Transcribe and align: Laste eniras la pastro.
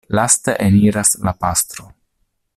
Laste 0.19 0.55
eniras 0.69 1.13
la 1.19 1.35
pastro. 1.45 1.91